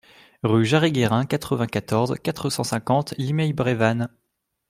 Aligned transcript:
Rue 0.41 0.65
Jarry 0.65 0.91
Guérin, 0.91 1.27
quatre-vingt-quatorze, 1.27 2.15
quatre 2.23 2.49
cent 2.49 2.63
cinquante 2.63 3.13
Limeil-Brévannes 3.19 4.09